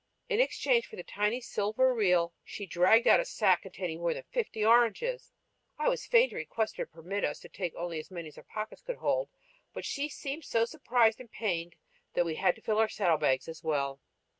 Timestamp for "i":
5.77-5.89